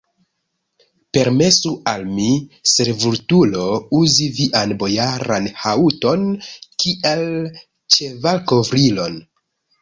[1.17, 2.29] Permesu al mi,
[2.71, 3.65] servutulo,
[3.97, 6.25] uzi vian bojaran haŭton
[6.85, 7.23] kiel
[7.99, 9.21] ĉevalkovrilon!